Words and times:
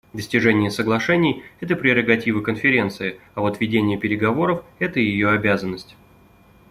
Достижение 0.13 0.71
соглашений 0.71 1.33
− 1.43 1.43
это 1.59 1.75
прерогатива 1.75 2.41
Конференции, 2.41 3.19
а 3.35 3.41
вот 3.41 3.59
ведение 3.59 3.99
переговоров 3.99 4.61
− 4.61 4.63
это 4.79 4.99
ее 4.99 5.29
обязанность. 5.29 5.95